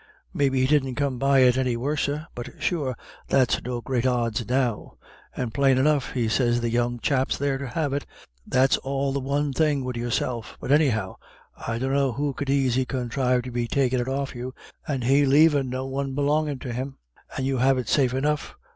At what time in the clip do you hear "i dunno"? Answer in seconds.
11.55-12.13